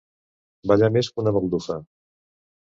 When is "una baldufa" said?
1.25-1.77